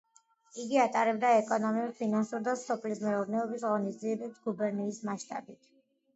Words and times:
იგი 0.61 0.77
ატარებდა 0.83 1.33
ეკონომიკურ, 1.41 1.91
ფინანსურ 1.99 2.41
და 2.47 2.57
სოფლის 2.63 3.03
მეურნეობის 3.05 3.67
ღონისძიებებს 3.69 4.43
გუბერნიის 4.49 5.01
მასშტაბით. 5.13 5.71